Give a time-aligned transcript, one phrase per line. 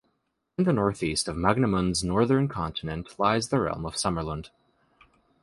[0.57, 4.49] In the north-east of Magnamund's northern continent lies the realm of Sommerlund.